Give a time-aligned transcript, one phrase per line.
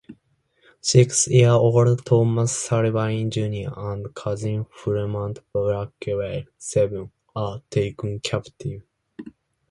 [0.81, 8.81] Six-year-old Thomas Sullivan Junior and cousin Fremont Blackwell, seven, were taken captive.